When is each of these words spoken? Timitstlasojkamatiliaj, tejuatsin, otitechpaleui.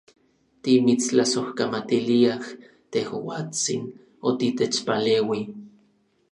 Timitstlasojkamatiliaj, 0.67 2.39
tejuatsin, 2.97 3.87
otitechpaleui. 4.33 5.41